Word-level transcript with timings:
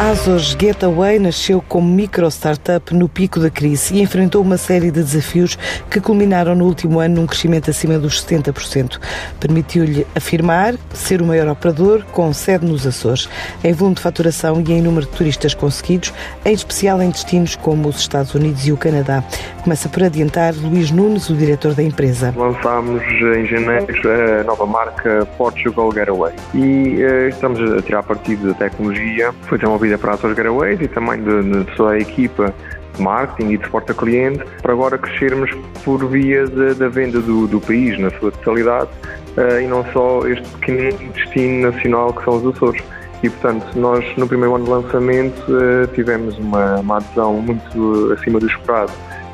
A 0.00 0.12
Azos 0.12 0.56
Getaway 0.58 1.18
nasceu 1.18 1.62
como 1.68 1.86
micro-startup 1.86 2.94
no 2.94 3.06
pico 3.06 3.38
da 3.38 3.50
crise 3.50 3.94
e 3.94 4.00
enfrentou 4.00 4.40
uma 4.40 4.56
série 4.56 4.90
de 4.90 5.02
desafios 5.02 5.58
que 5.90 6.00
culminaram 6.00 6.54
no 6.54 6.64
último 6.64 7.00
ano 7.00 7.16
num 7.16 7.26
crescimento 7.26 7.68
acima 7.68 7.98
dos 7.98 8.24
70%. 8.24 8.98
Permitiu-lhe 9.38 10.06
afirmar 10.16 10.74
ser 10.94 11.20
o 11.20 11.26
maior 11.26 11.48
operador 11.48 12.02
com 12.12 12.32
sede 12.32 12.64
nos 12.64 12.86
Açores, 12.86 13.28
em 13.62 13.74
volume 13.74 13.96
de 13.96 14.00
faturação 14.00 14.64
e 14.66 14.72
em 14.72 14.80
número 14.80 15.04
de 15.04 15.12
turistas 15.12 15.52
conseguidos, 15.52 16.14
em 16.46 16.54
especial 16.54 17.02
em 17.02 17.10
destinos 17.10 17.54
como 17.54 17.86
os 17.86 18.00
Estados 18.00 18.34
Unidos 18.34 18.66
e 18.66 18.72
o 18.72 18.78
Canadá. 18.78 19.22
Começa 19.62 19.86
por 19.90 20.02
adiantar 20.02 20.54
Luís 20.54 20.90
Nunes, 20.90 21.28
o 21.28 21.34
diretor 21.34 21.74
da 21.74 21.82
empresa. 21.82 22.32
Lançámos 22.34 23.02
em 23.02 23.44
janeiro 23.44 23.86
a 24.40 24.44
nova 24.44 24.64
marca 24.64 25.28
Portugal 25.36 25.92
Getaway 25.92 26.32
e 26.54 27.04
uh, 27.04 27.28
estamos 27.28 27.60
a 27.60 27.82
tirar 27.82 28.02
partido 28.02 28.48
da 28.48 28.54
tecnologia. 28.54 29.34
Foi 29.42 29.58
desenvolvida 29.58 29.89
para 29.98 30.14
as 30.14 30.20
Garaways 30.20 30.80
e 30.80 30.88
também 30.88 31.22
de, 31.22 31.64
de 31.64 32.02
equipa 32.02 32.54
de 32.96 33.02
marketing 33.02 33.52
e 33.52 33.56
de 33.56 33.64
suporte 33.64 33.92
a 33.92 33.94
cliente, 33.94 34.44
para 34.62 34.72
agora 34.72 34.98
crescermos 34.98 35.50
por 35.84 36.04
via 36.06 36.46
da 36.46 36.88
venda 36.88 37.20
do, 37.20 37.46
do, 37.46 37.60
país 37.60 37.98
na 37.98 38.10
sua 38.18 38.30
totalidade 38.32 38.90
uh, 39.36 39.60
e 39.60 39.66
não 39.66 39.84
só 39.92 40.26
este 40.26 40.48
pequeno 40.56 41.12
destino 41.12 41.70
nacional 41.70 42.12
que 42.12 42.24
são 42.24 42.36
os 42.36 42.56
Açores. 42.56 42.82
E, 43.22 43.28
portanto, 43.28 43.66
nós 43.78 44.04
no 44.16 44.26
primeiro 44.26 44.54
ano 44.54 44.64
de 44.64 44.70
lançamento 44.70 45.40
uh, 45.48 45.86
tivemos 45.94 46.38
uma, 46.38 46.76
uma 46.76 46.96
adesão 46.96 47.34
muito 47.34 48.12
acima 48.18 48.40
do 48.40 48.46
esperado 48.46 48.92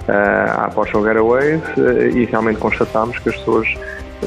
uh, 0.09 0.61
à 0.61 0.71
Portugal 0.75 1.03
Garaways 1.03 1.63
e 2.15 2.25
realmente 2.25 2.59
constatámos 2.59 3.19
que 3.19 3.29
as 3.29 3.37
pessoas 3.37 3.69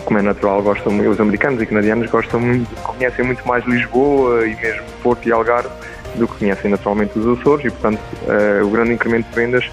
como 0.05 0.19
é 0.19 0.21
natural, 0.21 0.61
gostam, 0.61 0.97
os 1.09 1.19
americanos 1.19 1.61
e 1.61 1.65
canadianos 1.65 2.09
gostam 2.09 2.39
muito, 2.39 2.73
conhecem 2.83 3.25
muito 3.25 3.45
mais 3.47 3.65
Lisboa 3.65 4.45
e 4.47 4.55
mesmo 4.55 4.83
Porto 5.01 5.27
e 5.27 5.31
Algarve 5.31 5.69
do 6.15 6.27
que 6.27 6.39
conhecem 6.39 6.71
naturalmente 6.71 7.17
os 7.17 7.39
Açores 7.39 7.65
e, 7.65 7.69
portanto, 7.69 7.99
uh, 7.99 8.65
o 8.65 8.69
grande 8.69 8.93
incremento 8.93 9.29
de 9.29 9.35
vendas 9.35 9.69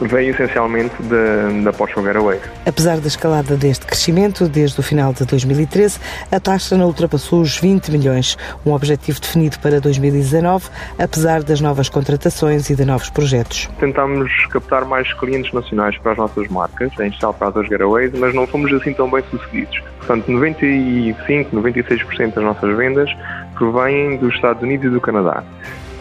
veio 0.00 0.30
essencialmente 0.30 0.94
da, 1.02 1.64
da 1.64 1.72
Portugal 1.72 2.04
Getaway. 2.04 2.40
Apesar 2.66 3.00
da 3.00 3.08
escalada 3.08 3.56
deste 3.56 3.86
crescimento, 3.86 4.48
desde 4.48 4.78
o 4.78 4.82
final 4.82 5.12
de 5.12 5.24
2013, 5.24 5.98
a 6.30 6.38
taxa 6.38 6.76
não 6.76 6.86
ultrapassou 6.86 7.40
os 7.40 7.58
20 7.58 7.90
milhões, 7.90 8.36
um 8.64 8.72
objetivo 8.72 9.20
definido 9.20 9.58
para 9.58 9.80
2019, 9.80 10.68
apesar 10.98 11.42
das 11.42 11.60
novas 11.60 11.88
contratações 11.88 12.70
e 12.70 12.76
de 12.76 12.84
novos 12.84 13.10
projetos. 13.10 13.68
Tentámos 13.78 14.30
captar 14.46 14.84
mais 14.84 15.12
clientes 15.14 15.52
nacionais 15.52 15.96
para 15.98 16.12
as 16.12 16.18
nossas 16.18 16.48
marcas, 16.48 16.92
em 17.00 17.08
especial 17.08 17.34
para 17.34 17.60
as 17.60 17.68
Getaways, 17.68 18.12
mas 18.18 18.34
não 18.34 18.46
fomos 18.46 18.72
assim 18.72 18.92
tão 18.92 19.10
bem 19.10 19.22
sucedidos. 19.30 19.80
Portanto, 19.98 20.30
95, 20.30 21.56
96% 21.56 22.34
das 22.34 22.44
nossas 22.44 22.76
vendas 22.76 23.10
provêm 23.58 24.16
dos 24.16 24.34
Estados 24.34 24.62
Unidos 24.62 24.86
e 24.86 24.90
do 24.90 25.00
Canadá. 25.00 25.42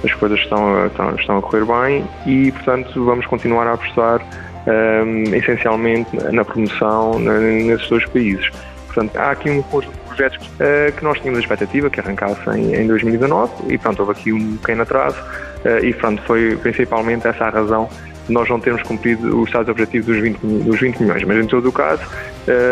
As 0.04 0.14
coisas 0.14 0.40
estão, 0.40 0.86
estão, 0.86 1.16
estão 1.16 1.38
a 1.38 1.42
correr 1.42 1.66
bem 1.66 2.06
e, 2.26 2.52
portanto, 2.52 3.04
vamos 3.04 3.26
continuar 3.26 3.68
a 3.68 3.74
apostar 3.74 4.22
um, 4.68 5.36
essencialmente 5.36 6.16
na 6.32 6.46
promoção 6.46 7.20
nesses 7.20 7.90
dois 7.90 8.06
países. 8.06 8.50
Portanto, 8.86 9.16
há 9.18 9.32
aqui 9.32 9.50
um 9.50 9.62
conjunto 9.64 9.94
de 9.94 10.08
projetos 10.08 10.48
uh, 10.48 10.92
que 10.96 11.04
nós 11.04 11.18
tínhamos 11.20 11.40
a 11.40 11.42
expectativa 11.42 11.90
que 11.90 12.00
arrancassem 12.00 12.76
em 12.76 12.88
2019 12.88 13.74
e, 13.74 13.78
pronto, 13.78 14.00
houve 14.00 14.12
aqui 14.12 14.34
um 14.34 14.58
pequeno 14.58 14.84
atraso 14.84 15.20
uh, 15.20 15.84
e, 15.84 15.94
pronto, 15.94 16.22
foi 16.24 16.56
principalmente 16.58 17.28
essa 17.28 17.46
a 17.46 17.50
razão 17.50 17.90
nós 18.30 18.50
não 18.50 18.60
termos 18.60 18.84
cumprido 18.84 19.40
os 19.40 19.48
estados 19.48 19.70
objetivos 19.70 20.08
dos 20.08 20.18
20, 20.18 20.38
dos 20.40 20.80
20 20.80 21.00
milhões. 21.00 21.24
Mas 21.24 21.38
em 21.38 21.48
todo 21.48 21.70
o 21.70 21.72
caso, 21.72 22.04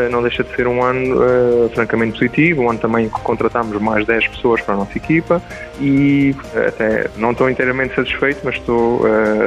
não 0.09 0.21
deixa 0.21 0.43
de 0.43 0.55
ser 0.55 0.67
um 0.67 0.83
ano 0.83 1.15
uh, 1.15 1.69
francamente 1.73 2.13
positivo, 2.13 2.63
um 2.63 2.69
ano 2.69 2.79
também 2.79 3.09
que 3.09 3.19
contratámos 3.21 3.79
mais 3.81 4.05
10 4.05 4.29
pessoas 4.29 4.61
para 4.61 4.75
a 4.75 4.77
nossa 4.77 4.97
equipa 4.97 5.41
e 5.79 6.35
uh, 6.53 6.67
até 6.67 7.09
não 7.17 7.31
estou 7.31 7.49
inteiramente 7.49 7.95
satisfeito, 7.95 8.39
mas 8.43 8.55
estou 8.55 9.01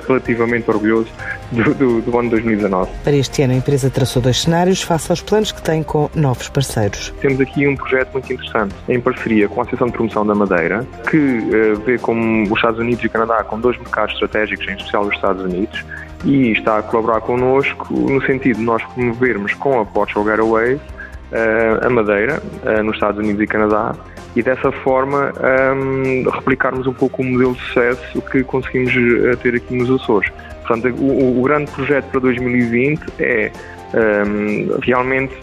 relativamente 0.06 0.70
orgulhoso 0.70 1.08
do, 1.50 1.75
do, 1.75 2.02
do, 2.02 2.19
ano 2.19 2.30
2019. 2.30 2.91
Para 3.02 3.16
este 3.16 3.42
ano, 3.42 3.54
a 3.54 3.56
empresa 3.56 3.91
traçou 3.91 4.20
dois 4.20 4.41
cenários 4.41 4.82
face 4.82 5.10
aos 5.10 5.22
planos 5.22 5.52
que 5.52 5.62
tem 5.62 5.82
com 5.82 6.10
novos 6.14 6.48
parceiros. 6.48 7.12
Temos 7.20 7.41
aqui 7.41 7.66
um 7.66 7.76
projeto 7.76 8.12
muito 8.12 8.32
interessante, 8.32 8.75
em 8.88 9.00
parceria 9.00 9.48
com 9.48 9.60
a 9.60 9.62
Associação 9.62 9.86
de 9.88 9.92
Promoção 9.94 10.26
da 10.26 10.34
Madeira, 10.34 10.86
que 11.10 11.41
vê 11.84 11.98
como 11.98 12.44
os 12.44 12.56
Estados 12.56 12.78
Unidos 12.78 13.02
e 13.02 13.06
o 13.06 13.10
Canadá 13.10 13.42
como 13.44 13.62
dois 13.62 13.76
mercados 13.78 14.14
estratégicos, 14.14 14.66
em 14.69 14.75
especial 14.75 15.04
os 15.04 15.14
Estados 15.14 15.42
Unidos, 15.42 15.84
e 16.24 16.52
está 16.52 16.78
a 16.78 16.82
colaborar 16.82 17.20
connosco 17.20 17.92
no 17.94 18.20
sentido 18.22 18.58
de 18.58 18.64
nós 18.64 18.82
promovermos 18.94 19.54
com 19.54 19.80
a 19.80 19.84
Portugal 19.86 20.24
Getaway 20.24 20.74
uh, 20.74 21.86
a 21.86 21.90
Madeira, 21.90 22.42
uh, 22.64 22.82
nos 22.82 22.96
Estados 22.96 23.18
Unidos 23.18 23.42
e 23.42 23.46
Canadá, 23.46 23.94
e 24.36 24.42
dessa 24.42 24.70
forma 24.70 25.32
um, 25.32 26.24
ehm, 26.24 26.28
replicarmos 26.30 26.86
um 26.86 26.92
pouco 26.92 27.22
o 27.22 27.24
modelo 27.24 27.54
de 27.54 27.60
sucesso 27.60 28.20
que 28.22 28.44
conseguimos 28.44 28.94
uh, 28.94 29.36
ter 29.38 29.54
aqui 29.54 29.74
nos 29.74 29.90
Açores. 29.90 30.30
Portanto, 30.66 30.94
o, 31.00 31.40
o, 31.40 31.42
grande 31.42 31.70
projeto 31.70 32.04
para 32.10 32.20
2020 32.20 33.00
é 33.18 33.50
um, 33.94 33.98
ehm, 33.98 34.78
realmente 34.82 35.34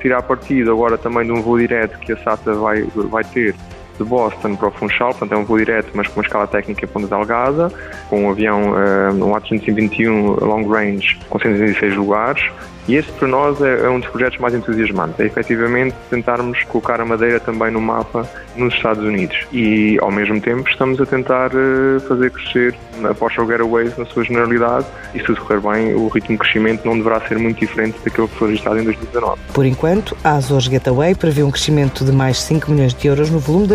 tirar 0.00 0.22
partido 0.22 0.72
agora 0.72 0.98
também 0.98 1.24
de 1.24 1.32
um 1.32 1.40
voo 1.40 1.58
direto 1.58 1.98
que 2.00 2.12
a 2.12 2.16
SATA 2.18 2.54
vai, 2.54 2.82
vai 2.82 3.22
ter 3.22 3.54
de 3.98 4.04
Boston 4.04 4.56
para 4.56 4.68
o 4.68 4.70
Funchal, 4.70 5.10
portanto 5.10 5.32
é 5.32 5.36
um 5.36 5.44
voo 5.44 5.58
direto, 5.58 5.90
mas 5.94 6.08
com 6.08 6.20
uma 6.20 6.24
escala 6.24 6.46
técnica 6.46 6.84
em 6.84 6.88
Ponta 6.88 7.06
Delgada, 7.06 7.72
com 8.08 8.24
um 8.24 8.30
avião, 8.30 8.74
um 9.12 9.32
A321 9.32 10.40
long 10.40 10.66
range 10.68 11.18
com 11.28 11.38
116 11.38 11.96
lugares, 11.96 12.50
e 12.86 12.96
este 12.96 13.10
para 13.12 13.28
nós 13.28 13.60
é, 13.62 13.86
é, 13.86 13.88
um 13.88 13.98
dos 13.98 14.08
projetos 14.10 14.38
mais 14.38 14.54
entusiasmantes, 14.54 15.18
é 15.18 15.24
efetivamente 15.24 15.94
tentarmos 16.10 16.62
colocar 16.64 17.00
a 17.00 17.04
Madeira 17.04 17.40
também 17.40 17.70
no 17.70 17.80
mapa 17.80 18.28
nos 18.56 18.74
Estados 18.74 19.02
Unidos 19.02 19.36
e 19.52 19.98
ao 20.02 20.12
mesmo 20.12 20.38
tempo 20.40 20.68
estamos 20.68 21.00
a 21.00 21.06
tentar 21.06 21.50
uh, 21.54 22.00
fazer 22.00 22.30
crescer 22.30 22.74
a 23.02 23.14
Portugal 23.14 23.46
Getaways 23.48 23.96
na 23.96 24.04
sua 24.04 24.24
generalidade 24.24 24.86
e 25.14 25.18
se 25.18 25.24
tudo 25.24 25.40
correr 25.40 25.60
bem 25.60 25.94
o 25.94 26.08
ritmo 26.08 26.36
de 26.36 26.38
crescimento 26.38 26.84
não 26.84 26.96
deverá 26.96 27.20
ser 27.26 27.38
muito 27.38 27.58
diferente 27.58 27.98
daquele 28.04 28.28
que 28.28 28.36
foi 28.36 28.48
registrado 28.48 28.78
em 28.78 28.84
2019. 28.84 29.40
Por 29.52 29.64
enquanto, 29.64 30.16
a 30.22 30.32
Azores 30.32 30.66
Getaway 30.66 31.14
prevê 31.14 31.42
um 31.42 31.50
crescimento 31.50 32.04
de 32.04 32.12
mais 32.12 32.38
5 32.42 32.70
milhões 32.70 32.92
de 32.92 33.08
euros 33.08 33.30
no 33.30 33.38
volume 33.38 33.66
de 33.66 33.74